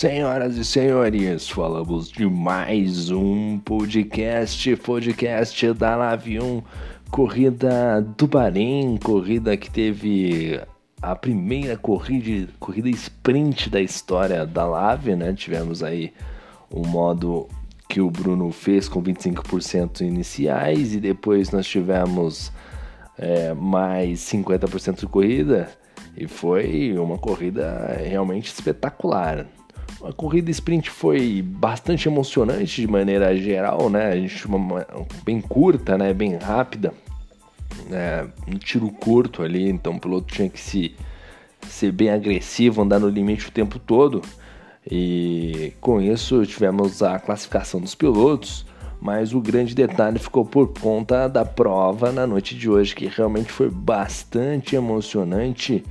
Senhoras 0.00 0.56
e 0.56 0.64
senhores, 0.64 1.50
falamos 1.50 2.08
de 2.08 2.24
mais 2.24 3.10
um 3.10 3.58
podcast, 3.58 4.74
podcast 4.76 5.74
da 5.74 5.94
Live 5.94 6.40
1, 6.40 6.62
corrida 7.10 8.00
do 8.16 8.26
Bahrein, 8.26 8.96
corrida 8.96 9.58
que 9.58 9.70
teve 9.70 10.58
a 11.02 11.14
primeira 11.14 11.76
corrida, 11.76 12.50
corrida 12.58 12.88
sprint 12.88 13.68
da 13.68 13.78
história 13.78 14.46
da 14.46 14.64
Lave, 14.64 15.14
né? 15.14 15.34
Tivemos 15.34 15.82
aí 15.82 16.14
o 16.70 16.80
um 16.80 16.88
modo 16.88 17.46
que 17.86 18.00
o 18.00 18.10
Bruno 18.10 18.50
fez 18.50 18.88
com 18.88 19.02
25% 19.02 20.00
iniciais 20.00 20.94
e 20.94 20.98
depois 20.98 21.50
nós 21.50 21.66
tivemos 21.66 22.50
é, 23.18 23.52
mais 23.52 24.20
50% 24.20 25.00
de 25.00 25.06
corrida 25.06 25.68
e 26.16 26.26
foi 26.26 26.98
uma 26.98 27.18
corrida 27.18 27.98
realmente 28.02 28.46
espetacular. 28.46 29.46
A 30.02 30.12
corrida 30.12 30.50
sprint 30.50 30.88
foi 30.88 31.42
bastante 31.42 32.08
emocionante 32.08 32.80
de 32.80 32.88
maneira 32.88 33.36
geral, 33.36 33.90
né? 33.90 34.12
A 34.12 34.16
gente 34.16 34.46
uma, 34.46 34.86
bem 35.24 35.40
curta, 35.40 35.98
né? 35.98 36.14
Bem 36.14 36.36
rápida, 36.36 36.94
é, 37.90 38.26
um 38.48 38.56
tiro 38.56 38.90
curto 38.90 39.42
ali, 39.42 39.68
então 39.68 39.94
o 39.94 40.00
piloto 40.00 40.32
tinha 40.32 40.48
que 40.48 40.58
se 40.58 40.94
ser 41.68 41.92
bem 41.92 42.10
agressivo, 42.10 42.82
andar 42.82 42.98
no 42.98 43.08
limite 43.08 43.48
o 43.48 43.52
tempo 43.52 43.78
todo. 43.78 44.22
E 44.90 45.74
com 45.80 46.00
isso 46.00 46.44
tivemos 46.46 47.02
a 47.02 47.18
classificação 47.18 47.80
dos 47.80 47.94
pilotos, 47.94 48.64
mas 49.00 49.34
o 49.34 49.40
grande 49.40 49.74
detalhe 49.74 50.18
ficou 50.18 50.44
por 50.44 50.72
conta 50.78 51.28
da 51.28 51.44
prova 51.44 52.10
na 52.10 52.26
noite 52.26 52.56
de 52.56 52.68
hoje, 52.68 52.94
que 52.94 53.06
realmente 53.06 53.52
foi 53.52 53.70
bastante 53.70 54.74
emocionante 54.74 55.84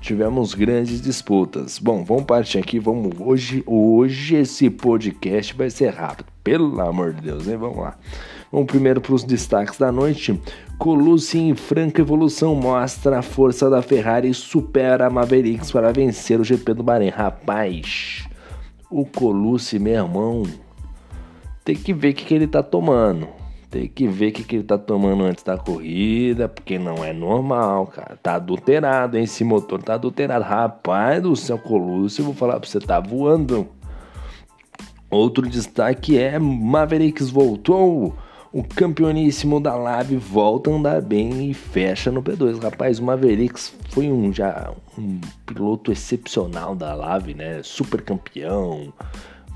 tivemos 0.00 0.54
grandes 0.54 1.00
disputas. 1.00 1.78
Bom, 1.78 2.04
vamos 2.04 2.24
partir 2.24 2.58
aqui, 2.58 2.78
vamos 2.78 3.12
hoje, 3.18 3.62
hoje 3.66 4.36
esse 4.36 4.70
podcast 4.70 5.54
vai 5.54 5.70
ser 5.70 5.90
rápido, 5.90 6.26
pelo 6.42 6.80
amor 6.80 7.12
de 7.14 7.22
Deus, 7.22 7.46
hein? 7.46 7.56
Vamos 7.56 7.78
lá. 7.78 7.98
Vamos 8.50 8.66
primeiro 8.66 9.00
para 9.00 9.14
os 9.14 9.22
destaques 9.22 9.78
da 9.78 9.92
noite. 9.92 10.40
Colucci 10.78 11.38
em 11.38 11.54
franca 11.54 12.00
evolução 12.00 12.54
mostra 12.54 13.18
a 13.18 13.22
força 13.22 13.70
da 13.70 13.82
Ferrari 13.82 14.30
e 14.30 14.34
supera 14.34 15.06
a 15.06 15.10
Mavericks 15.10 15.70
para 15.70 15.92
vencer 15.92 16.40
o 16.40 16.44
GP 16.44 16.74
do 16.74 16.82
Bahrein. 16.82 17.10
Rapaz, 17.10 18.26
o 18.90 19.04
Colucci, 19.04 19.78
meu 19.78 19.94
irmão, 19.94 20.42
tem 21.64 21.76
que 21.76 21.92
ver 21.92 22.10
o 22.10 22.14
que, 22.14 22.24
que 22.24 22.34
ele 22.34 22.46
tá 22.46 22.62
tomando. 22.62 23.39
Tem 23.70 23.86
que 23.86 24.08
ver 24.08 24.30
o 24.30 24.32
que, 24.32 24.42
que 24.42 24.56
ele 24.56 24.64
tá 24.64 24.76
tomando 24.76 25.22
antes 25.22 25.44
da 25.44 25.56
corrida, 25.56 26.48
porque 26.48 26.76
não 26.76 27.04
é 27.04 27.12
normal, 27.12 27.86
cara. 27.86 28.18
Tá 28.20 28.34
adulterado, 28.34 29.16
hein? 29.16 29.22
Esse 29.22 29.44
motor 29.44 29.80
tá 29.80 29.94
adulterado. 29.94 30.44
Rapaz 30.44 31.22
do 31.22 31.36
céu, 31.36 31.56
Colucci, 31.56 32.18
eu 32.18 32.24
vou 32.24 32.34
falar 32.34 32.58
pra 32.58 32.68
você, 32.68 32.80
tá 32.80 32.98
voando. 32.98 33.68
Outro 35.08 35.48
destaque 35.48 36.18
é 36.18 36.36
Mavericks 36.36 37.30
voltou. 37.30 38.16
O 38.52 38.64
campeoníssimo 38.64 39.60
da 39.60 39.76
Lab 39.76 40.16
volta 40.16 40.68
a 40.68 40.74
andar 40.74 41.00
bem 41.00 41.48
e 41.48 41.54
fecha 41.54 42.10
no 42.10 42.20
P2. 42.20 42.60
Rapaz, 42.60 42.98
o 42.98 43.04
Mavericks 43.04 43.72
foi 43.90 44.10
um 44.10 44.32
já 44.32 44.72
um 44.98 45.20
piloto 45.46 45.92
excepcional 45.92 46.74
da 46.74 46.92
Lave, 46.92 47.34
né? 47.34 47.60
Super 47.62 48.02
campeão 48.02 48.92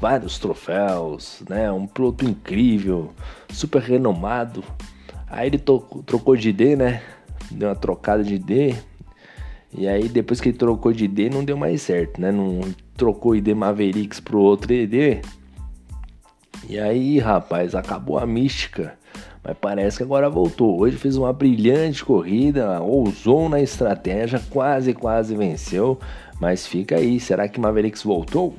vários 0.00 0.38
troféus, 0.38 1.42
né? 1.48 1.70
Um 1.70 1.86
piloto 1.86 2.24
incrível, 2.24 3.12
super 3.48 3.80
renomado. 3.82 4.62
Aí 5.26 5.48
ele 5.48 5.58
trocou 5.58 6.36
de 6.36 6.50
ID, 6.50 6.76
né? 6.76 7.02
Deu 7.50 7.68
uma 7.68 7.74
trocada 7.74 8.22
de 8.22 8.34
ID. 8.34 8.76
E 9.76 9.88
aí 9.88 10.08
depois 10.08 10.40
que 10.40 10.50
ele 10.50 10.58
trocou 10.58 10.92
de 10.92 11.04
ID 11.04 11.32
não 11.32 11.44
deu 11.44 11.56
mais 11.56 11.82
certo, 11.82 12.20
né? 12.20 12.30
Não 12.30 12.60
trocou 12.96 13.34
ID 13.34 13.48
Mavericks 13.48 14.20
pro 14.20 14.38
outro 14.38 14.72
ID. 14.72 15.24
E 16.68 16.78
aí, 16.78 17.18
rapaz, 17.18 17.74
acabou 17.74 18.18
a 18.18 18.26
mística. 18.26 18.96
Mas 19.42 19.56
parece 19.60 19.98
que 19.98 20.02
agora 20.02 20.30
voltou. 20.30 20.80
Hoje 20.80 20.96
fez 20.96 21.16
uma 21.16 21.32
brilhante 21.32 22.04
corrida, 22.04 22.80
ousou 22.80 23.48
na 23.48 23.60
estratégia, 23.60 24.40
quase, 24.48 24.94
quase 24.94 25.36
venceu. 25.36 25.98
Mas 26.40 26.66
fica 26.66 26.96
aí, 26.96 27.20
será 27.20 27.46
que 27.48 27.60
Mavericks 27.60 28.02
voltou? 28.02 28.54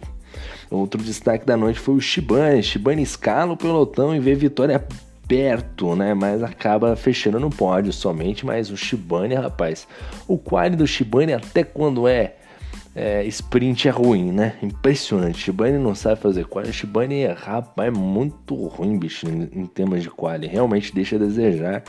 Outro 0.69 1.01
destaque 1.01 1.45
da 1.45 1.55
noite 1.55 1.79
foi 1.79 1.95
o 1.95 2.01
Shibane. 2.01 2.63
Shibane 2.63 3.01
escala 3.01 3.53
o 3.53 3.57
pelotão 3.57 4.15
e 4.15 4.19
vê 4.19 4.33
vitória 4.35 4.83
perto, 5.27 5.95
né? 5.95 6.13
Mas 6.13 6.43
acaba 6.43 6.95
fechando 6.95 7.39
no 7.39 7.49
pódio 7.49 7.91
somente. 7.91 8.45
Mas 8.45 8.69
o 8.69 8.77
Shibane, 8.77 9.35
rapaz, 9.35 9.87
o 10.27 10.37
quali 10.37 10.75
do 10.75 10.87
Shibane 10.87 11.33
até 11.33 11.63
quando 11.63 12.07
é, 12.07 12.35
é, 12.95 13.23
sprint 13.25 13.87
é 13.87 13.91
ruim, 13.91 14.31
né? 14.31 14.55
Impressionante. 14.61 15.39
Shibane 15.39 15.77
não 15.77 15.95
sabe 15.95 16.21
fazer 16.21 16.45
quali. 16.45 16.71
Shibane 16.71 17.21
é, 17.21 17.31
rapaz, 17.31 17.87
é 17.87 17.91
muito 17.91 18.55
ruim, 18.67 18.97
bicho, 18.97 19.27
em, 19.27 19.49
em 19.51 19.65
temas 19.65 20.03
de 20.03 20.09
quali. 20.09 20.47
Realmente 20.47 20.93
deixa 20.93 21.15
a 21.15 21.19
desejar. 21.19 21.83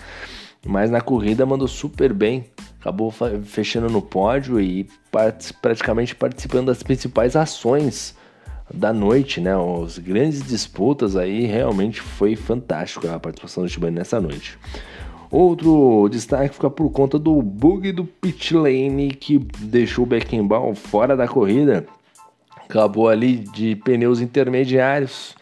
Mas 0.66 0.90
na 0.90 1.00
corrida 1.00 1.46
mandou 1.46 1.68
super 1.68 2.12
bem. 2.12 2.44
Acabou 2.80 3.12
fechando 3.44 3.88
no 3.88 4.02
pódio 4.02 4.60
e 4.60 4.88
praticamente 5.60 6.14
participando 6.14 6.66
das 6.66 6.82
principais 6.82 7.34
ações 7.34 8.14
da 8.72 8.92
noite, 8.92 9.40
né? 9.40 9.52
As 9.84 9.98
grandes 9.98 10.42
disputas 10.42 11.16
aí, 11.16 11.46
realmente 11.46 12.00
foi 12.00 12.36
fantástico 12.36 13.08
a 13.08 13.18
participação 13.18 13.62
do 13.64 13.68
Shibane 13.68 13.96
nessa 13.96 14.20
noite. 14.20 14.58
Outro 15.30 16.08
destaque 16.08 16.54
fica 16.54 16.70
por 16.70 16.90
conta 16.90 17.18
do 17.18 17.42
bug 17.42 17.90
do 17.92 18.04
pit 18.04 18.54
lane 18.54 19.10
que 19.10 19.38
deixou 19.58 20.04
o 20.04 20.06
Beckenbauer 20.06 20.74
fora 20.74 21.16
da 21.16 21.26
corrida. 21.26 21.86
Acabou 22.56 23.08
ali 23.08 23.36
de 23.36 23.76
pneus 23.76 24.20
intermediários. 24.20 25.34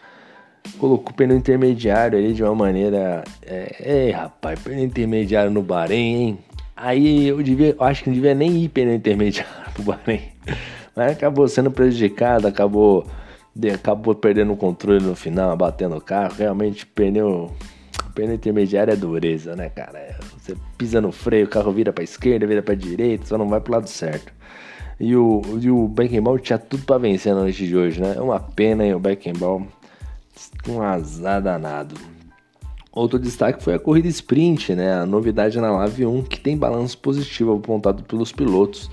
Colocou 0.79 1.13
pneu 1.13 1.37
intermediário 1.37 2.17
ali 2.17 2.33
de 2.33 2.43
uma 2.43 2.55
maneira. 2.55 3.23
É, 3.45 4.07
é 4.07 4.11
rapaz, 4.11 4.59
pneu 4.59 4.83
intermediário 4.83 5.51
no 5.51 5.61
Bahrein, 5.61 6.15
hein? 6.15 6.39
Aí 6.75 7.27
eu 7.27 7.41
devia, 7.41 7.75
eu 7.77 7.83
acho 7.85 8.03
que 8.03 8.09
não 8.09 8.15
devia 8.15 8.35
nem 8.35 8.63
ir 8.63 8.69
pneu 8.69 8.95
intermediário 8.95 9.51
pro 9.73 9.83
Bahrein. 9.83 10.21
Acabou 10.95 11.45
sendo 11.47 11.69
prejudicado, 11.69 12.47
acabou, 12.47 13.05
acabou 13.73 14.15
perdendo 14.15 14.53
o 14.53 14.57
controle 14.57 15.03
no 15.03 15.15
final, 15.15 15.55
batendo 15.57 15.97
o 15.97 16.01
carro. 16.01 16.35
Realmente, 16.37 16.85
pneu, 16.85 17.51
pneu 18.13 18.33
intermediário 18.33 18.93
é 18.93 18.95
dureza, 18.95 19.55
né, 19.57 19.69
cara? 19.69 19.99
É, 19.99 20.15
você 20.37 20.55
pisa 20.77 21.01
no 21.01 21.11
freio, 21.11 21.45
o 21.45 21.49
carro 21.49 21.71
vira 21.73 21.91
pra 21.91 22.03
esquerda, 22.03 22.47
vira 22.47 22.63
pra 22.63 22.75
direita, 22.75 23.25
só 23.25 23.37
não 23.37 23.49
vai 23.49 23.59
pro 23.59 23.73
lado 23.73 23.87
certo. 23.87 24.31
E 24.97 25.13
o, 25.13 25.41
e 25.61 25.69
o 25.69 25.85
Beckenbauer 25.89 26.39
tinha 26.39 26.57
tudo 26.57 26.85
para 26.85 26.97
vencer 26.97 27.35
na 27.35 27.41
noite 27.41 27.67
de 27.67 27.75
hoje, 27.75 27.99
né? 27.99 28.13
É 28.15 28.21
uma 28.21 28.39
pena, 28.39 28.85
hein, 28.85 28.93
o 28.93 28.99
Beckenbauer. 28.99 29.63
Um 30.67 30.81
azar 30.81 31.41
danado. 31.41 31.95
Outro 32.93 33.19
destaque 33.19 33.61
foi 33.61 33.73
a 33.73 33.79
corrida 33.79 34.07
sprint, 34.07 34.73
né? 34.73 34.93
A 34.93 35.05
novidade 35.05 35.59
na 35.59 35.69
Lave 35.69 36.05
1, 36.05 36.23
que 36.23 36.39
tem 36.39 36.57
balanço 36.57 36.97
positivo 36.97 37.53
apontado 37.53 38.03
pelos 38.03 38.31
pilotos 38.31 38.89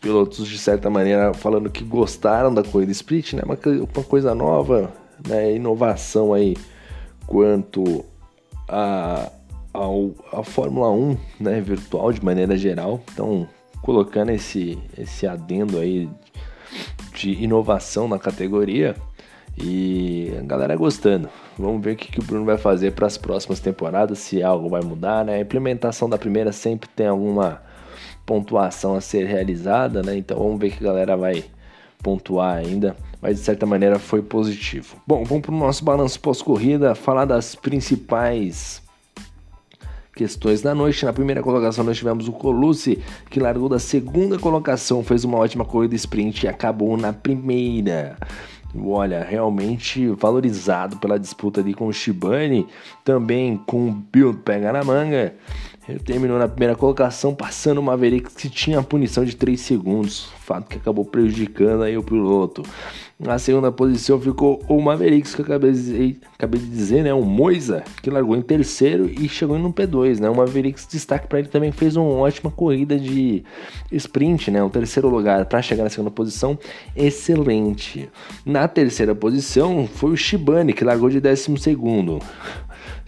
pilotos, 0.00 0.48
de 0.48 0.58
certa 0.58 0.88
maneira, 0.88 1.34
falando 1.34 1.70
que 1.70 1.84
gostaram 1.84 2.52
da 2.52 2.62
corrida 2.62 2.92
sprint, 2.92 3.36
né? 3.36 3.42
Uma, 3.44 3.58
uma 3.94 4.04
coisa 4.04 4.34
nova, 4.34 4.90
né? 5.26 5.54
Inovação 5.54 6.32
aí 6.32 6.56
quanto 7.26 8.04
a, 8.68 9.30
a, 9.74 10.38
a 10.38 10.42
Fórmula 10.42 10.90
1, 10.90 11.16
né? 11.38 11.60
Virtual 11.60 12.12
de 12.12 12.24
maneira 12.24 12.56
geral. 12.56 13.00
Então, 13.12 13.46
colocando 13.82 14.30
esse, 14.30 14.78
esse 14.96 15.26
adendo 15.26 15.78
aí 15.78 16.08
de 17.14 17.32
inovação 17.42 18.08
na 18.08 18.18
categoria 18.18 18.96
e 19.58 20.32
a 20.38 20.42
galera 20.42 20.76
gostando. 20.76 21.28
Vamos 21.58 21.82
ver 21.84 21.92
o 21.92 21.96
que, 21.96 22.10
que 22.10 22.20
o 22.20 22.22
Bruno 22.22 22.46
vai 22.46 22.56
fazer 22.56 22.92
para 22.92 23.06
as 23.06 23.18
próximas 23.18 23.60
temporadas, 23.60 24.18
se 24.18 24.42
algo 24.42 24.68
vai 24.68 24.80
mudar, 24.80 25.24
né? 25.24 25.34
A 25.34 25.40
implementação 25.40 26.08
da 26.08 26.16
primeira 26.16 26.52
sempre 26.52 26.88
tem 26.88 27.06
alguma 27.06 27.60
pontuação 28.26 28.94
a 28.94 29.00
ser 29.00 29.26
realizada, 29.26 30.02
né? 30.02 30.16
Então 30.16 30.38
vamos 30.38 30.60
ver 30.60 30.70
que 30.70 30.84
a 30.84 30.86
galera 30.86 31.16
vai 31.16 31.44
pontuar 32.02 32.56
ainda, 32.56 32.96
mas 33.20 33.38
de 33.38 33.44
certa 33.44 33.66
maneira 33.66 33.98
foi 33.98 34.22
positivo. 34.22 34.96
Bom, 35.06 35.24
vamos 35.24 35.42
para 35.42 35.54
o 35.54 35.58
nosso 35.58 35.84
balanço 35.84 36.18
pós-corrida, 36.20 36.94
falar 36.94 37.24
das 37.24 37.54
principais 37.54 38.82
questões 40.14 40.60
da 40.60 40.74
noite. 40.74 41.04
Na 41.04 41.12
primeira 41.12 41.42
colocação 41.42 41.84
nós 41.84 41.96
tivemos 41.96 42.28
o 42.28 42.32
Colucci, 42.32 43.02
que 43.30 43.40
largou 43.40 43.68
da 43.68 43.78
segunda 43.78 44.38
colocação, 44.38 45.02
fez 45.02 45.24
uma 45.24 45.38
ótima 45.38 45.64
corrida 45.64 45.94
sprint 45.94 46.44
e 46.44 46.48
acabou 46.48 46.96
na 46.96 47.12
primeira. 47.12 48.16
Olha, 48.78 49.24
realmente 49.24 50.06
valorizado 50.10 50.98
pela 50.98 51.18
disputa 51.18 51.60
ali 51.60 51.74
com 51.74 51.88
o 51.88 51.92
Shibane, 51.92 52.66
também 53.04 53.56
com 53.66 53.88
o 53.88 53.92
Bill 53.92 54.34
Pega 54.34 54.72
na 54.72 54.84
Manga 54.84 55.34
terminou 55.98 56.38
na 56.38 56.48
primeira 56.48 56.76
colocação, 56.76 57.34
passando 57.34 57.78
o 57.78 57.82
Mavericks 57.82 58.34
que 58.34 58.48
tinha 58.48 58.78
a 58.78 58.82
punição 58.82 59.24
de 59.24 59.34
3 59.34 59.60
segundos, 59.60 60.30
fato 60.40 60.68
que 60.68 60.76
acabou 60.76 61.04
prejudicando 61.04 61.82
aí 61.82 61.96
o 61.96 62.02
piloto. 62.02 62.62
Na 63.18 63.38
segunda 63.38 63.70
posição 63.70 64.18
ficou 64.18 64.62
o 64.66 64.80
Mavericks, 64.80 65.34
que 65.34 65.42
eu 65.42 65.44
acabei 65.44 65.72
de 65.72 65.76
dizer, 65.76 66.16
acabei 66.32 66.58
de 66.58 66.66
dizer 66.66 67.04
né? 67.04 67.12
O 67.12 67.22
Moisa, 67.22 67.84
que 68.02 68.08
largou 68.08 68.34
em 68.34 68.40
terceiro 68.40 69.10
e 69.10 69.28
chegou 69.28 69.58
no 69.58 69.70
P2, 69.72 70.18
né? 70.18 70.30
O 70.30 70.34
Mavericks, 70.34 70.88
destaque 70.90 71.28
para 71.28 71.38
ele 71.38 71.48
também, 71.48 71.70
fez 71.70 71.96
uma 71.96 72.08
ótima 72.08 72.50
corrida 72.50 72.98
de 72.98 73.44
sprint, 73.92 74.50
né? 74.50 74.62
O 74.62 74.70
terceiro 74.70 75.10
lugar 75.10 75.44
para 75.44 75.60
chegar 75.60 75.84
na 75.84 75.90
segunda 75.90 76.10
posição, 76.10 76.58
excelente. 76.96 78.08
Na 78.44 78.66
terceira 78.66 79.14
posição 79.14 79.86
foi 79.86 80.12
o 80.12 80.16
Shibane, 80.16 80.72
que 80.72 80.82
largou 80.82 81.10
de 81.10 81.20
décimo 81.20 81.58
segundo. 81.58 82.20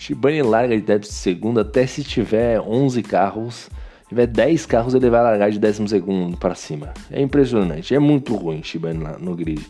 Shibane 0.03 0.43
larga 0.43 0.75
de 0.75 0.83
décimo 0.83 1.15
segundo 1.15 1.61
até 1.61 1.87
se 1.87 2.03
tiver 2.03 2.61
11 2.61 3.05
carros 3.05 3.71
tiver 4.09 4.27
10 4.27 4.67
carros, 4.67 4.95
ele 4.95 5.09
vai 5.09 5.23
largar 5.23 5.51
de 5.51 5.59
12 5.59 6.37
para 6.39 6.55
cima. 6.55 6.93
É 7.11 7.23
impressionante, 7.23 7.95
é 7.95 7.99
muito 7.99 8.35
ruim 8.35 8.63
Shibane 8.63 9.03
lá 9.03 9.17
no 9.19 9.35
grid. 9.37 9.65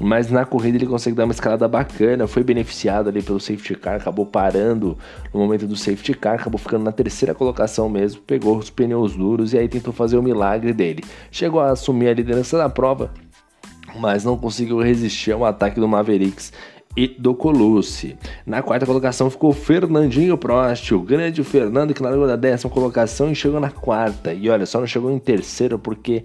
Mas 0.00 0.30
na 0.30 0.44
corrida 0.44 0.78
ele 0.78 0.86
consegue 0.86 1.16
dar 1.16 1.24
uma 1.24 1.32
escalada 1.32 1.66
bacana, 1.66 2.26
foi 2.28 2.44
beneficiado 2.44 3.08
ali 3.08 3.20
pelo 3.20 3.40
safety 3.40 3.74
car, 3.74 3.96
acabou 3.96 4.24
parando 4.24 4.96
no 5.32 5.40
momento 5.40 5.66
do 5.66 5.76
safety 5.76 6.14
car, 6.14 6.34
acabou 6.36 6.58
ficando 6.58 6.84
na 6.84 6.92
terceira 6.92 7.34
colocação 7.34 7.88
mesmo, 7.88 8.22
pegou 8.22 8.56
os 8.56 8.70
pneus 8.70 9.16
duros 9.16 9.52
e 9.52 9.58
aí 9.58 9.68
tentou 9.68 9.92
fazer 9.92 10.16
o 10.16 10.22
milagre 10.22 10.72
dele. 10.72 11.04
Chegou 11.32 11.60
a 11.60 11.72
assumir 11.72 12.08
a 12.08 12.14
liderança 12.14 12.56
da 12.56 12.68
prova, 12.68 13.12
mas 14.00 14.24
não 14.24 14.36
conseguiu 14.36 14.80
resistir 14.80 15.32
ao 15.32 15.44
ataque 15.44 15.78
do 15.78 15.86
Mavericks 15.86 16.52
e 16.96 17.08
do 17.08 17.34
Colucci. 17.34 18.16
Na 18.46 18.62
quarta 18.62 18.86
colocação 18.86 19.28
ficou 19.30 19.52
Fernandinho 19.52 20.38
Prost, 20.38 20.92
o 20.92 21.00
grande 21.00 21.42
Fernando 21.42 21.92
que 21.92 22.02
largou 22.02 22.26
da 22.26 22.36
décima 22.36 22.72
colocação 22.72 23.30
e 23.30 23.34
chegou 23.34 23.60
na 23.60 23.70
quarta. 23.70 24.32
E 24.32 24.48
olha, 24.48 24.66
só 24.66 24.78
não 24.78 24.86
chegou 24.86 25.10
em 25.10 25.18
terceiro 25.18 25.78
porque, 25.78 26.24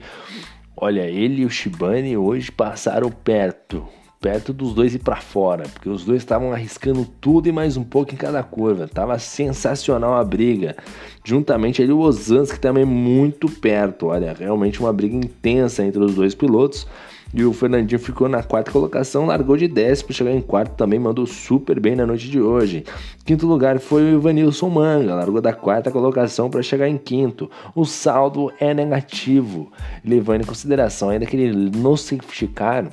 olha, 0.77 1.09
ele 1.09 1.41
e 1.41 1.45
o 1.45 1.49
Shibane 1.49 2.15
hoje 2.15 2.51
passaram 2.51 3.09
perto, 3.09 3.87
perto 4.21 4.53
dos 4.53 4.73
dois 4.73 4.93
ir 4.93 4.99
para 4.99 5.15
fora, 5.15 5.63
porque 5.63 5.89
os 5.89 6.05
dois 6.05 6.21
estavam 6.21 6.51
arriscando 6.51 7.05
tudo 7.19 7.47
e 7.47 7.51
mais 7.51 7.75
um 7.75 7.83
pouco 7.83 8.13
em 8.13 8.17
cada 8.17 8.43
curva. 8.43 8.87
Tava 8.87 9.17
sensacional 9.17 10.15
a 10.15 10.23
briga. 10.23 10.75
Juntamente 11.23 11.81
ali 11.81 11.91
o 11.91 11.99
Ozanski 11.99 12.59
também 12.59 12.85
muito 12.85 13.49
perto. 13.49 14.07
Olha, 14.07 14.35
realmente 14.37 14.79
uma 14.79 14.93
briga 14.93 15.15
intensa 15.15 15.83
entre 15.83 16.03
os 16.03 16.13
dois 16.13 16.35
pilotos. 16.35 16.85
E 17.33 17.43
o 17.43 17.53
Fernandinho 17.53 17.99
ficou 17.99 18.27
na 18.27 18.41
quarta 18.41 18.71
colocação, 18.71 19.27
largou 19.27 19.55
de 19.55 19.67
décimo, 19.67 20.11
chegou 20.11 20.33
em 20.33 20.41
quarto 20.41 20.75
também, 20.75 20.97
mandou 20.97 21.27
super 21.27 21.79
bem 21.79 21.95
na 21.95 22.05
noite 22.05 22.29
de 22.29 22.41
hoje. 22.41 22.83
Quinto 23.23 23.45
lugar 23.45 23.79
foi 23.79 24.01
o 24.01 24.15
Ivanilson 24.15 24.69
Manga, 24.69 25.13
largou 25.13 25.39
da 25.39 25.53
quarta 25.53 25.91
colocação 25.91 26.49
para 26.49 26.63
chegar 26.63 26.87
em 26.87 26.97
quinto. 26.97 27.49
O 27.75 27.85
saldo 27.85 28.51
é 28.59 28.73
negativo, 28.73 29.71
levando 30.03 30.41
em 30.41 30.45
consideração 30.45 31.09
ainda 31.09 31.25
que 31.25 31.37
ele 31.37 31.69
no 31.77 31.95
safety 31.95 32.47
car 32.47 32.89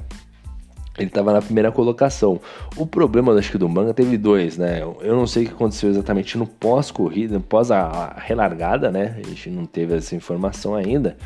ele 0.98 1.08
estava 1.08 1.32
na 1.32 1.42
primeira 1.42 1.70
colocação. 1.70 2.40
O 2.76 2.86
problema, 2.86 3.34
acho 3.34 3.52
que 3.52 3.58
do 3.58 3.68
Manga 3.68 3.92
teve 3.92 4.16
dois, 4.16 4.56
né? 4.56 4.80
Eu 4.80 5.14
não 5.14 5.26
sei 5.26 5.44
o 5.44 5.48
que 5.48 5.52
aconteceu 5.52 5.90
exatamente 5.90 6.38
no 6.38 6.46
pós-corrida, 6.46 7.38
pós 7.38 7.70
a 7.70 8.14
relargada, 8.16 8.90
né? 8.90 9.16
A 9.18 9.28
gente 9.28 9.50
não 9.50 9.66
teve 9.66 9.94
essa 9.94 10.14
informação 10.16 10.74
ainda. 10.74 11.16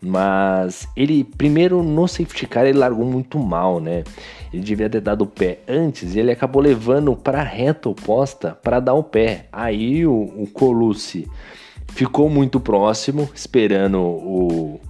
Mas 0.00 0.86
ele, 0.96 1.24
primeiro 1.24 1.82
no 1.82 2.06
safety 2.06 2.46
car, 2.46 2.66
ele 2.66 2.78
largou 2.78 3.04
muito 3.04 3.38
mal, 3.38 3.80
né? 3.80 4.04
Ele 4.52 4.62
devia 4.62 4.88
ter 4.88 5.00
dado 5.00 5.22
o 5.22 5.26
pé 5.26 5.58
antes 5.68 6.14
e 6.14 6.20
ele 6.20 6.30
acabou 6.30 6.62
levando 6.62 7.16
para 7.16 7.40
a 7.40 7.44
reta 7.44 7.88
oposta 7.88 8.56
para 8.62 8.80
dar 8.80 8.94
o 8.94 9.02
pé. 9.02 9.46
Aí 9.52 10.06
o, 10.06 10.14
o 10.14 10.48
Colucci 10.52 11.26
ficou 11.88 12.28
muito 12.28 12.60
próximo, 12.60 13.28
esperando 13.34 14.00
o, 14.00 14.80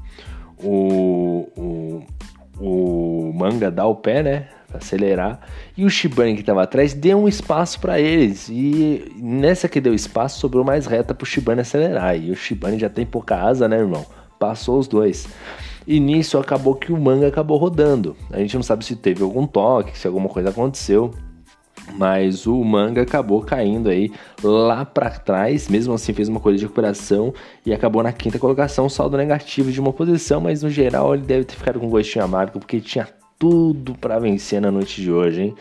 o, 0.58 1.48
o, 1.56 2.02
o 2.58 3.32
Manga 3.34 3.70
dar 3.70 3.86
o 3.86 3.94
pé, 3.94 4.22
né? 4.22 4.48
Acelerar. 4.74 5.40
E 5.76 5.84
o 5.84 5.90
Shibane 5.90 6.34
que 6.34 6.40
estava 6.40 6.62
atrás 6.62 6.92
deu 6.92 7.18
um 7.18 7.28
espaço 7.28 7.80
para 7.80 7.98
eles. 8.00 8.48
E 8.50 9.12
nessa 9.16 9.68
que 9.68 9.80
deu 9.80 9.94
espaço, 9.94 10.40
sobrou 10.40 10.64
mais 10.64 10.86
reta 10.86 11.14
pro 11.14 11.24
Shibane 11.24 11.60
acelerar. 11.60 12.20
E 12.20 12.30
o 12.30 12.36
Shibane 12.36 12.78
já 12.78 12.90
tem 12.90 13.06
pouca 13.06 13.36
asa, 13.36 13.68
né, 13.68 13.78
irmão? 13.78 14.04
Passou 14.38 14.78
os 14.78 14.86
dois. 14.86 15.26
E 15.86 16.00
nisso 16.00 16.36
acabou 16.38 16.74
que 16.74 16.92
o 16.92 17.00
manga 17.00 17.28
acabou 17.28 17.56
rodando. 17.56 18.16
A 18.30 18.38
gente 18.38 18.56
não 18.56 18.62
sabe 18.62 18.84
se 18.84 18.96
teve 18.96 19.22
algum 19.22 19.46
toque, 19.46 19.96
se 19.96 20.06
alguma 20.06 20.28
coisa 20.28 20.50
aconteceu. 20.50 21.12
Mas 21.94 22.46
o 22.46 22.64
manga 22.64 23.02
acabou 23.02 23.40
caindo 23.42 23.88
aí 23.88 24.10
lá 24.42 24.84
para 24.84 25.10
trás, 25.10 25.68
mesmo 25.68 25.94
assim 25.94 26.12
fez 26.12 26.28
uma 26.28 26.40
corrida 26.40 26.58
de 26.58 26.64
recuperação 26.64 27.32
e 27.64 27.72
acabou 27.72 28.02
na 28.02 28.12
quinta 28.12 28.40
colocação, 28.40 28.88
saldo 28.88 29.16
negativo 29.16 29.70
de 29.70 29.80
uma 29.80 29.92
posição, 29.92 30.40
mas 30.40 30.62
no 30.62 30.70
geral 30.70 31.14
ele 31.14 31.22
deve 31.22 31.44
ter 31.44 31.54
ficado 31.54 31.78
com 31.78 31.86
um 31.86 31.90
gostinho 31.90 32.24
amargo 32.24 32.58
porque 32.58 32.80
tinha 32.80 33.06
tudo 33.38 33.94
para 33.94 34.18
vencer 34.18 34.60
na 34.60 34.70
noite 34.70 35.00
de 35.00 35.12
hoje, 35.12 35.42
hein? 35.42 35.54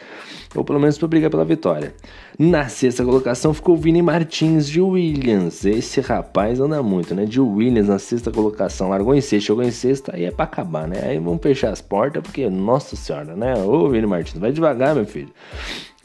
Ou 0.55 0.63
pelo 0.63 0.79
menos 0.79 0.97
para 0.97 1.07
brigar 1.07 1.29
pela 1.29 1.43
vitória. 1.43 1.93
Na 2.39 2.69
sexta 2.69 3.03
colocação 3.03 3.53
ficou 3.53 3.75
o 3.75 3.77
Vini 3.77 4.01
Martins 4.01 4.67
de 4.69 4.79
Williams. 4.79 5.65
Esse 5.65 5.99
rapaz 5.99 6.59
anda 6.59 6.81
muito, 6.81 7.13
né? 7.13 7.25
De 7.25 7.41
Williams 7.41 7.89
na 7.89 7.99
sexta 7.99 8.31
colocação. 8.31 8.89
Largou 8.89 9.13
em 9.13 9.21
sexta, 9.21 9.47
chegou 9.47 9.63
em 9.63 9.71
sexta, 9.71 10.15
aí 10.15 10.23
é 10.25 10.31
para 10.31 10.45
acabar, 10.45 10.87
né? 10.87 11.01
Aí 11.03 11.19
vamos 11.19 11.41
fechar 11.41 11.71
as 11.71 11.81
portas, 11.81 12.23
porque, 12.23 12.49
nossa 12.49 12.95
senhora, 12.95 13.35
né? 13.35 13.55
Ô 13.55 13.89
Vini 13.89 14.07
Martins, 14.07 14.39
vai 14.39 14.51
devagar, 14.51 14.95
meu 14.95 15.05
filho. 15.05 15.29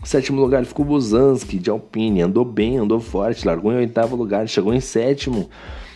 sétimo 0.03 0.41
lugar 0.41 0.65
ficou 0.65 0.85
Buzanski 0.85 1.59
de 1.59 1.71
Alpine. 1.71 2.23
Andou 2.23 2.45
bem, 2.45 2.79
andou 2.79 2.99
forte. 2.99 3.47
Largou 3.47 3.73
em 3.73 3.77
oitavo 3.77 4.17
lugar, 4.17 4.49
chegou 4.49 4.75
em 4.75 4.81
sétimo 4.81 5.49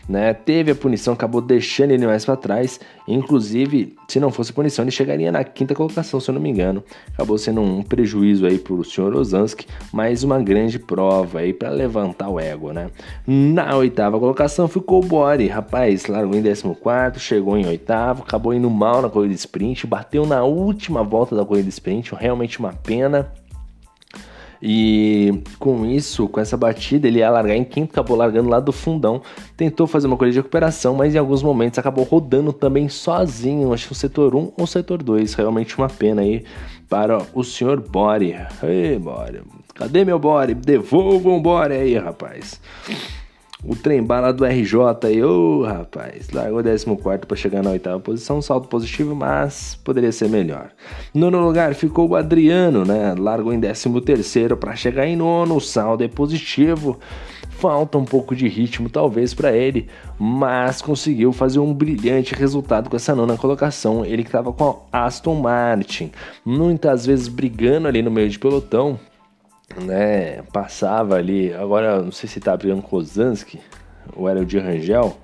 né? 0.08 0.34
Teve 0.34 0.70
a 0.70 0.74
punição, 0.74 1.14
acabou 1.14 1.40
deixando 1.40 1.92
ele 1.92 2.06
mais 2.06 2.24
para 2.24 2.36
trás. 2.36 2.80
Inclusive, 3.06 3.96
se 4.08 4.20
não 4.20 4.30
fosse 4.30 4.52
punição, 4.52 4.84
ele 4.84 4.90
chegaria 4.90 5.30
na 5.30 5.44
quinta 5.44 5.74
colocação, 5.74 6.20
se 6.20 6.30
eu 6.30 6.34
não 6.34 6.40
me 6.40 6.50
engano. 6.50 6.82
Acabou 7.12 7.36
sendo 7.38 7.60
um 7.60 7.82
prejuízo 7.82 8.46
aí 8.46 8.58
para 8.58 8.74
o 8.74 8.84
senhor 8.84 9.14
Ozanski, 9.14 9.66
mas 9.92 10.22
uma 10.22 10.40
grande 10.42 10.78
prova 10.78 11.40
aí 11.40 11.52
para 11.52 11.70
levantar 11.70 12.28
o 12.28 12.38
ego, 12.38 12.72
né? 12.72 12.90
Na 13.26 13.76
oitava 13.76 14.18
colocação 14.18 14.68
ficou 14.68 15.02
o 15.02 15.06
Bori, 15.06 15.46
rapaz, 15.46 16.06
largou 16.06 16.36
em 16.36 16.42
14, 16.42 17.18
chegou 17.18 17.56
em 17.56 17.66
oitavo, 17.66 18.22
acabou 18.22 18.54
indo 18.54 18.70
mal 18.70 19.02
na 19.02 19.08
corrida 19.08 19.34
de 19.34 19.40
sprint, 19.40 19.86
bateu 19.86 20.26
na 20.26 20.44
última 20.44 21.02
volta 21.02 21.34
da 21.34 21.44
corrida 21.44 21.68
sprint, 21.68 22.14
realmente 22.14 22.58
uma 22.58 22.72
pena. 22.72 23.32
E 24.66 25.42
com 25.58 25.84
isso, 25.84 26.26
com 26.26 26.40
essa 26.40 26.56
batida, 26.56 27.06
ele 27.06 27.18
ia 27.18 27.28
largar 27.28 27.54
em 27.54 27.64
quinto, 27.64 27.92
acabou 27.92 28.16
largando 28.16 28.48
lá 28.48 28.60
do 28.60 28.72
fundão. 28.72 29.20
Tentou 29.58 29.86
fazer 29.86 30.06
uma 30.06 30.16
corrida 30.16 30.32
de 30.32 30.38
recuperação, 30.38 30.94
mas 30.94 31.14
em 31.14 31.18
alguns 31.18 31.42
momentos 31.42 31.78
acabou 31.78 32.02
rodando 32.02 32.50
também 32.50 32.88
sozinho. 32.88 33.74
Acho 33.74 33.88
que 33.88 33.92
o 33.92 33.94
setor 33.94 34.34
1 34.34 34.52
ou 34.56 34.66
setor 34.66 35.02
2. 35.02 35.34
Realmente 35.34 35.76
uma 35.76 35.90
pena 35.90 36.22
aí 36.22 36.44
para 36.88 37.18
o 37.34 37.44
senhor 37.44 37.78
Bore. 37.78 38.34
Ei, 38.62 38.98
Bore. 38.98 39.42
Cadê 39.74 40.02
meu 40.02 40.18
Bore? 40.18 40.54
Devolvam 40.54 41.36
o 41.36 41.42
Bore 41.42 41.74
aí, 41.74 41.98
rapaz. 41.98 42.58
O 43.66 43.74
trem 43.74 44.02
bala 44.02 44.30
do 44.30 44.44
RJ 44.44 44.74
aí, 45.04 45.22
ô 45.22 45.60
oh, 45.60 45.64
rapaz, 45.64 46.28
largou 46.30 46.62
14 46.62 46.86
para 47.26 47.34
chegar 47.34 47.62
na 47.62 47.70
oitava 47.70 47.98
posição, 47.98 48.42
salto 48.42 48.68
positivo, 48.68 49.16
mas 49.16 49.74
poderia 49.82 50.12
ser 50.12 50.28
melhor. 50.28 50.68
Nono 51.14 51.42
lugar 51.42 51.74
ficou 51.74 52.06
o 52.06 52.14
Adriano, 52.14 52.84
né? 52.84 53.14
Largou 53.18 53.54
em 53.54 53.60
13 53.60 54.54
para 54.60 54.76
chegar 54.76 55.06
em 55.06 55.16
nono, 55.16 55.56
o 55.56 55.60
saldo 55.60 56.04
é 56.04 56.08
positivo. 56.08 56.98
Falta 57.48 57.96
um 57.96 58.04
pouco 58.04 58.36
de 58.36 58.46
ritmo, 58.48 58.90
talvez, 58.90 59.32
para 59.32 59.56
ele, 59.56 59.88
mas 60.18 60.82
conseguiu 60.82 61.32
fazer 61.32 61.58
um 61.58 61.72
brilhante 61.72 62.34
resultado 62.34 62.90
com 62.90 62.96
essa 62.96 63.14
nona 63.14 63.38
colocação. 63.38 64.04
Ele 64.04 64.22
que 64.22 64.28
estava 64.28 64.52
com 64.52 64.82
a 64.92 65.06
Aston 65.06 65.36
Martin, 65.36 66.12
muitas 66.44 67.06
vezes 67.06 67.28
brigando 67.28 67.88
ali 67.88 68.02
no 68.02 68.10
meio 68.10 68.28
de 68.28 68.38
pelotão, 68.38 68.98
né, 69.82 70.42
passava 70.52 71.16
ali, 71.16 71.52
agora 71.52 72.02
não 72.02 72.12
sei 72.12 72.28
se 72.28 72.40
tá 72.40 72.56
brigando 72.56 72.82
com 72.82 72.88
o 72.88 72.90
Kozanski 72.90 73.60
ou 74.14 74.28
era 74.28 74.40
o 74.40 74.44
de 74.44 74.58
Rangel, 74.58 75.16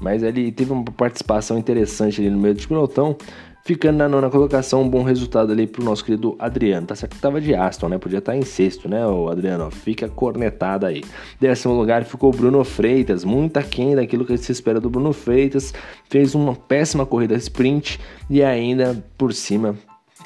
mas 0.00 0.22
ele 0.22 0.50
teve 0.50 0.72
uma 0.72 0.84
participação 0.84 1.58
interessante 1.58 2.20
ali 2.20 2.30
no 2.30 2.38
meio 2.38 2.54
do 2.54 2.66
pilotão, 2.66 3.16
ficando 3.62 3.98
na 3.98 4.08
nona 4.08 4.30
colocação, 4.30 4.82
um 4.82 4.88
bom 4.88 5.02
resultado 5.02 5.52
ali 5.52 5.66
pro 5.66 5.84
nosso 5.84 6.04
querido 6.04 6.34
Adriano, 6.38 6.86
tá 6.86 6.94
certo? 6.94 7.14
Que 7.14 7.20
tava 7.20 7.40
de 7.40 7.54
Aston, 7.54 7.88
né, 7.88 7.98
podia 7.98 8.18
estar 8.18 8.32
tá 8.32 8.38
em 8.38 8.42
sexto, 8.42 8.88
né, 8.88 9.06
o 9.06 9.28
Adriano, 9.28 9.70
fica 9.70 10.08
cornetada 10.08 10.86
aí. 10.86 11.04
Décimo 11.38 11.74
lugar 11.74 12.04
ficou 12.04 12.32
o 12.32 12.36
Bruno 12.36 12.64
Freitas, 12.64 13.24
muito 13.24 13.58
aquém 13.58 13.94
daquilo 13.94 14.24
que 14.24 14.36
se 14.38 14.50
espera 14.50 14.80
do 14.80 14.88
Bruno 14.88 15.12
Freitas, 15.12 15.74
fez 16.08 16.34
uma 16.34 16.54
péssima 16.54 17.04
corrida 17.04 17.34
sprint 17.34 18.00
e 18.28 18.42
ainda 18.42 19.04
por 19.18 19.34
cima 19.34 19.76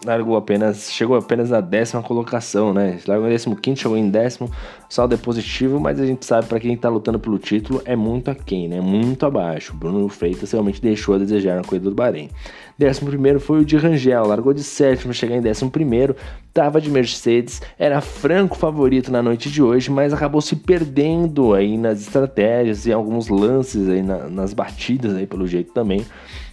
largou 0.05 0.37
apenas, 0.37 0.93
chegou 0.93 1.17
apenas 1.17 1.51
na 1.51 1.61
décima 1.61 2.03
colocação, 2.03 2.73
né? 2.73 2.99
Largou 3.07 3.27
em 3.27 3.31
décimo 3.31 3.57
quinto, 3.57 3.81
chegou 3.81 3.97
em 3.97 4.11
décimo, 4.11 4.51
saldo 4.89 5.15
é 5.15 5.19
positivo, 5.19 5.81
mas 5.81 5.99
a 5.99 6.07
gente 6.07 6.25
sabe 6.25 6.47
para 6.47 6.61
quem 6.61 6.77
tá 6.77 6.89
lutando 6.89 7.19
pelo 7.19 7.39
título 7.39 7.83
é 7.85 7.97
muito 7.97 8.31
aquém, 8.31 8.69
né? 8.69 8.81
Muito 8.81 9.25
abaixo. 9.25 9.75
Bruno 9.75 10.09
Freitas 10.09 10.53
realmente 10.53 10.81
deixou 10.81 11.15
a 11.15 11.19
desejar 11.19 11.57
na 11.57 11.63
corrida 11.63 11.89
do 11.89 11.95
Bahrein. 11.95 12.29
Décimo 12.77 13.09
primeiro 13.09 13.39
foi 13.39 13.61
o 13.61 13.65
de 13.65 13.77
Rangel, 13.77 14.27
largou 14.27 14.53
de 14.53 14.63
sétimo, 14.63 15.15
chegar 15.15 15.37
em 15.37 15.41
décimo 15.41 15.71
primeiro, 15.71 16.17
tava 16.53 16.81
de 16.81 16.91
Mercedes, 16.91 17.63
era 17.79 18.01
franco 18.01 18.57
favorito 18.57 19.13
na 19.13 19.23
noite 19.23 19.49
de 19.49 19.63
hoje, 19.63 19.91
mas 19.91 20.13
acabou 20.13 20.41
se 20.41 20.57
perdendo 20.57 21.55
aí 21.55 21.79
nas 21.79 22.01
estratégias 22.01 22.85
e 22.85 22.93
alguns 22.93 23.29
lances 23.29 23.89
aí 23.89 24.03
na, 24.03 24.29
nas 24.29 24.53
batidas 24.53 25.15
aí 25.15 25.27
pelo 25.27 25.47
jeito 25.47 25.73
também. 25.73 26.05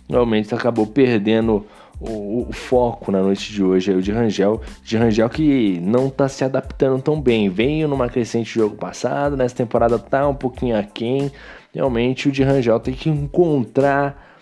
Realmente 0.07 0.53
acabou 0.53 0.85
perdendo 0.85 1.65
o, 2.01 2.47
o, 2.49 2.51
foco 2.51 3.11
na 3.11 3.21
noite 3.21 3.53
de 3.53 3.63
hoje 3.63 3.91
é 3.91 3.95
o 3.95 4.01
de 4.01 4.11
Rangel. 4.11 4.59
De 4.83 4.97
Rangel 4.97 5.29
que 5.29 5.79
não 5.79 6.07
está 6.07 6.27
se 6.27 6.43
adaptando 6.43 7.01
tão 7.01 7.21
bem. 7.21 7.47
Veio 7.47 7.87
numa 7.87 8.09
crescente 8.09 8.55
jogo 8.55 8.75
passado, 8.75 9.37
nessa 9.37 9.55
temporada 9.55 9.99
tá 9.99 10.27
um 10.27 10.33
pouquinho 10.33 10.77
aquém. 10.77 11.31
Realmente 11.73 12.27
o 12.27 12.31
de 12.31 12.43
Rangel 12.43 12.79
tem 12.79 12.95
que 12.95 13.09
encontrar 13.09 14.39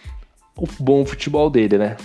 o 0.55 0.65
bom 0.79 1.05
futebol 1.05 1.49
dele, 1.49 1.77
né? 1.77 1.97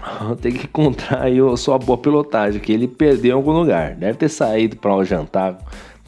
Tem 0.40 0.52
que 0.52 0.64
encontrar 0.64 1.24
aí 1.24 1.38
a 1.40 1.56
sua 1.56 1.78
boa 1.78 1.98
pilotagem, 1.98 2.60
que 2.60 2.72
ele 2.72 2.88
perdeu 2.88 3.32
em 3.32 3.34
algum 3.34 3.52
lugar. 3.52 3.94
Deve 3.94 4.16
ter 4.16 4.28
saído 4.28 4.76
para 4.76 4.94
um 4.94 5.04
jantar 5.04 5.58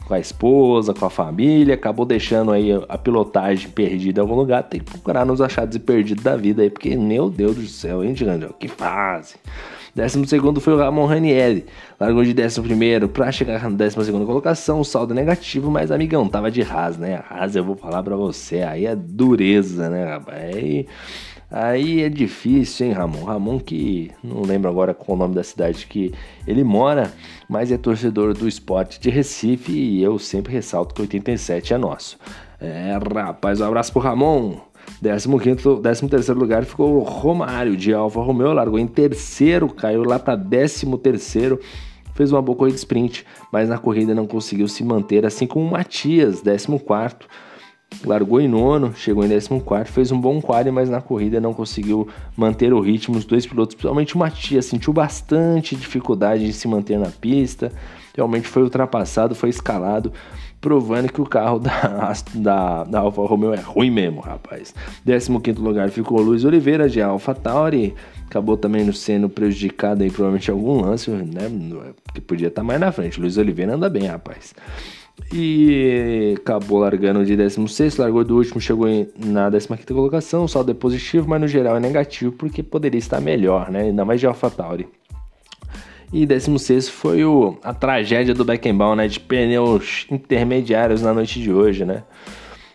com 0.05 0.13
a 0.13 0.19
esposa, 0.19 0.93
com 0.93 1.05
a 1.05 1.09
família, 1.09 1.75
acabou 1.75 2.05
deixando 2.05 2.51
aí 2.51 2.71
a 2.89 2.97
pilotagem 2.97 3.69
perdida 3.69 4.19
em 4.19 4.21
algum 4.21 4.35
lugar, 4.35 4.63
tem 4.63 4.79
que 4.79 4.91
procurar 4.91 5.25
nos 5.25 5.41
achados 5.41 5.75
e 5.75 5.79
perdidos 5.79 6.23
da 6.23 6.35
vida 6.35 6.61
aí, 6.61 6.69
porque, 6.69 6.95
meu 6.95 7.29
Deus 7.29 7.55
do 7.55 7.67
céu, 7.67 8.03
hein, 8.03 8.13
Grandel? 8.13 8.53
Que 8.53 8.67
fase! 8.67 9.35
Décimo 9.95 10.25
segundo 10.25 10.59
foi 10.59 10.73
o 10.73 10.77
Ramon 10.77 11.05
Ranieri, 11.05 11.65
largou 11.99 12.23
de 12.23 12.33
décimo 12.33 12.65
primeiro 12.65 13.07
para 13.07 13.31
chegar 13.31 13.61
na 13.61 13.77
décima 13.77 14.03
segunda 14.03 14.25
colocação, 14.25 14.83
saldo 14.83 15.13
negativo, 15.13 15.69
mas 15.69 15.91
amigão, 15.91 16.27
tava 16.27 16.49
de 16.49 16.63
Haas, 16.63 16.97
né? 16.97 17.23
Haas 17.29 17.55
eu 17.55 17.63
vou 17.63 17.75
falar 17.75 18.01
para 18.01 18.15
você, 18.15 18.61
aí 18.61 18.87
é 18.87 18.95
dureza, 18.95 19.89
né, 19.89 20.05
rapaz? 20.05 20.55
Aí... 20.55 20.87
Aí 21.55 22.01
é 22.01 22.09
difícil, 22.09 22.87
hein, 22.87 22.93
Ramon? 22.93 23.25
Ramon 23.25 23.59
que 23.59 24.09
não 24.23 24.41
lembro 24.41 24.67
agora 24.67 24.91
qual 24.91 25.15
o 25.15 25.19
nome 25.19 25.35
da 25.35 25.43
cidade 25.43 25.85
que 25.85 26.11
ele 26.47 26.63
mora, 26.63 27.13
mas 27.47 27.71
é 27.71 27.77
torcedor 27.77 28.33
do 28.33 28.47
esporte 28.47 28.99
de 28.99 29.11
Recife 29.11 29.71
e 29.71 30.01
eu 30.01 30.17
sempre 30.17 30.51
ressalto 30.51 30.95
que 30.95 31.01
87 31.01 31.75
é 31.75 31.77
nosso. 31.77 32.17
É, 32.59 32.97
rapaz, 33.13 33.61
um 33.61 33.65
abraço 33.65 33.91
pro 33.91 34.01
Ramon. 34.01 34.57
15 34.99 35.29
13 35.79 36.09
terceiro 36.09 36.39
lugar 36.39 36.65
ficou 36.65 36.95
o 36.95 37.03
Romário 37.03 37.77
de 37.77 37.93
Alfa 37.93 38.19
Romeo, 38.19 38.51
largou 38.51 38.79
em 38.79 38.87
terceiro, 38.87 39.69
caiu 39.69 40.03
lá 40.03 40.17
para 40.17 40.35
13 40.35 40.87
terceiro, 40.97 41.59
fez 42.15 42.31
uma 42.31 42.41
boa 42.41 42.57
corrida 42.57 42.77
sprint, 42.77 43.27
mas 43.51 43.69
na 43.69 43.77
corrida 43.77 44.15
não 44.15 44.25
conseguiu 44.25 44.67
se 44.67 44.83
manter, 44.83 45.23
assim 45.23 45.45
como 45.45 45.67
o 45.67 45.71
Matias, 45.71 46.41
14 46.41 46.79
quarto 46.79 47.27
largou 48.05 48.39
em 48.41 48.47
nono, 48.47 48.93
chegou 48.95 49.23
em 49.25 49.29
14, 49.29 49.91
fez 49.91 50.11
um 50.11 50.19
bom 50.19 50.41
quali, 50.41 50.71
mas 50.71 50.89
na 50.89 51.01
corrida 51.01 51.39
não 51.39 51.53
conseguiu 51.53 52.07
manter 52.35 52.73
o 52.73 52.79
ritmo. 52.79 53.17
Os 53.17 53.25
dois 53.25 53.45
pilotos, 53.45 53.75
principalmente 53.75 54.15
o 54.15 54.19
Matias, 54.19 54.65
sentiu 54.65 54.93
bastante 54.93 55.75
dificuldade 55.75 56.45
de 56.45 56.53
se 56.53 56.67
manter 56.67 56.99
na 56.99 57.09
pista. 57.09 57.71
Realmente 58.15 58.47
foi 58.47 58.63
ultrapassado, 58.63 59.33
foi 59.33 59.49
escalado, 59.49 60.13
provando 60.61 61.11
que 61.11 61.19
o 61.19 61.25
carro 61.25 61.59
da, 61.59 62.13
da, 62.35 62.83
da 62.83 62.99
Alfa 62.99 63.21
Romeo 63.23 63.53
é 63.53 63.59
ruim 63.59 63.89
mesmo, 63.89 64.21
rapaz. 64.21 64.73
15 65.05 65.31
lugar 65.59 65.89
ficou 65.89 66.21
Luiz 66.21 66.45
Oliveira 66.45 66.87
de 66.87 67.01
Alfa 67.01 67.33
Tauri. 67.33 67.93
Acabou 68.25 68.55
também 68.55 68.91
sendo 68.93 69.29
prejudicado 69.29 70.03
aí, 70.03 70.09
provavelmente 70.09 70.49
algum 70.49 70.81
lance, 70.81 71.11
né? 71.11 71.51
Que 72.13 72.21
podia 72.21 72.47
estar 72.47 72.63
mais 72.63 72.79
na 72.79 72.91
frente. 72.91 73.19
Luiz 73.19 73.37
Oliveira 73.37 73.75
anda 73.75 73.89
bem, 73.89 74.07
rapaz. 74.07 74.55
E 75.31 76.35
acabou 76.37 76.79
largando 76.79 77.25
de 77.25 77.35
16, 77.35 77.97
largou 77.97 78.23
do 78.23 78.35
último, 78.37 78.59
chegou 78.59 78.87
na 79.17 79.49
15 79.49 79.67
colocação. 79.87 80.43
O 80.43 80.47
saldo 80.47 80.71
é 80.71 80.73
positivo, 80.73 81.27
mas 81.27 81.41
no 81.41 81.47
geral 81.47 81.77
é 81.77 81.79
negativo 81.79 82.31
porque 82.31 82.61
poderia 82.61 82.99
estar 82.99 83.19
melhor, 83.19 83.71
né? 83.71 83.81
Ainda 83.81 84.05
mais 84.05 84.19
de 84.19 84.27
AlphaTauri. 84.27 84.87
E 86.11 86.25
16 86.27 86.89
foi 86.89 87.25
o, 87.25 87.57
a 87.63 87.73
tragédia 87.73 88.35
do 88.35 88.45
Beckenbauer, 88.45 88.95
né? 88.95 89.07
De 89.07 89.19
pneus 89.19 90.05
intermediários 90.11 91.01
na 91.01 91.13
noite 91.13 91.41
de 91.41 91.51
hoje, 91.51 91.85
né? 91.85 92.03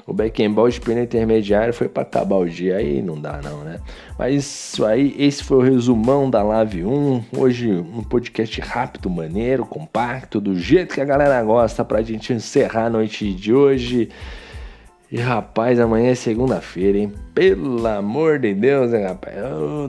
O 0.09 0.15
Beckenbauer 0.15 0.73
de 0.73 0.81
pneu 0.81 1.05
intermediário 1.05 1.75
foi 1.75 1.87
para 1.87 2.09
dia, 2.47 2.79
aí 2.79 3.03
não 3.03 3.21
dá 3.21 3.43
não, 3.45 3.59
né? 3.59 3.79
Mas 4.19 4.37
isso 4.37 4.87
aí, 4.87 5.15
esse 5.19 5.45
foi 5.45 5.59
o 5.59 5.61
resumão 5.61 6.31
da 6.31 6.43
Live 6.43 6.83
1. 6.83 7.25
Hoje 7.37 7.71
um 7.71 8.03
podcast 8.03 8.59
rápido, 8.63 9.11
maneiro, 9.11 9.67
compacto, 9.67 10.41
do 10.41 10.59
jeito 10.59 10.95
que 10.95 11.01
a 11.03 11.05
galera 11.05 11.43
gosta 11.43 11.85
pra 11.85 12.01
gente 12.01 12.33
encerrar 12.33 12.87
a 12.87 12.91
noite 12.91 13.35
de 13.35 13.53
hoje. 13.53 14.09
E 15.13 15.19
rapaz, 15.19 15.79
amanhã 15.79 16.11
é 16.11 16.15
segunda-feira, 16.15 16.97
hein? 16.97 17.13
Pelo 17.35 17.87
amor 17.87 18.39
de 18.39 18.55
Deus, 18.55 18.95
hein, 18.95 19.05
rapaz? 19.05 19.37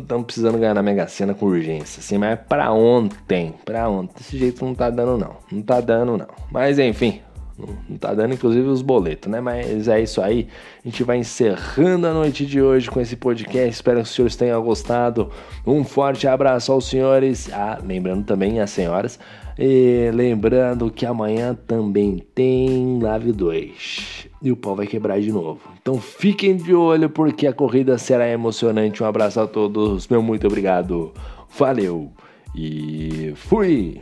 Estamos 0.01 0.25
precisando 0.25 0.57
ganhar 0.57 0.73
na 0.73 0.83
Mega 0.83 1.07
Sena 1.07 1.33
com 1.33 1.45
urgência, 1.45 2.01
assim, 2.01 2.17
mas 2.17 2.31
é 2.31 2.35
pra 2.35 2.73
ontem, 2.73 3.53
pra 3.63 3.87
ontem. 3.87 4.15
Desse 4.17 4.37
jeito 4.37 4.65
não 4.65 4.75
tá 4.75 4.89
dando, 4.89 5.17
não. 5.17 5.37
Não 5.49 5.61
tá 5.61 5.79
dando, 5.79 6.17
não. 6.17 6.27
Mas 6.51 6.77
enfim, 6.77 7.21
não 7.89 7.97
tá 7.97 8.13
dando, 8.13 8.33
inclusive, 8.33 8.67
os 8.67 8.81
boletos, 8.81 9.29
né? 9.29 9.41
Mas 9.41 9.87
é 9.87 10.01
isso 10.01 10.21
aí. 10.21 10.47
A 10.83 10.87
gente 10.87 11.03
vai 11.03 11.17
encerrando 11.17 12.07
a 12.07 12.13
noite 12.13 12.45
de 12.45 12.61
hoje 12.61 12.89
com 12.89 13.01
esse 13.01 13.15
podcast. 13.15 13.69
Espero 13.69 13.97
que 13.97 14.03
os 14.03 14.11
senhores 14.11 14.35
tenham 14.35 14.63
gostado. 14.63 15.29
Um 15.65 15.83
forte 15.83 16.27
abraço 16.27 16.71
aos 16.71 16.87
senhores. 16.87 17.51
Ah, 17.51 17.79
lembrando 17.83 18.25
também 18.25 18.59
as 18.59 18.69
senhoras. 18.69 19.19
E 19.57 20.09
lembrando 20.13 20.89
que 20.89 21.05
amanhã 21.05 21.53
também 21.53 22.23
tem 22.33 22.99
Live 23.01 23.33
2. 23.33 24.27
E 24.41 24.51
o 24.51 24.55
pau 24.55 24.75
vai 24.75 24.87
quebrar 24.87 25.19
de 25.19 25.31
novo. 25.31 25.59
Então 25.81 25.99
fiquem 25.99 26.55
de 26.55 26.73
olho 26.73 27.09
porque 27.09 27.45
a 27.45 27.51
corrida 27.51 27.97
será 27.97 28.29
emocionante. 28.29 29.03
Um 29.03 29.05
abraço 29.05 29.39
a 29.41 29.47
todos. 29.47 30.07
Meu 30.07 30.21
muito 30.21 30.47
obrigado. 30.47 31.13
Valeu. 31.49 32.09
E 32.55 33.33
fui! 33.35 34.01